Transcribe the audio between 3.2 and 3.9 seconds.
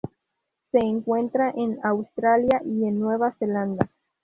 Zelanda.